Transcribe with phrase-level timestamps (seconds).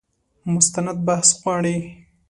[0.53, 1.75] مستند بحث غواړي.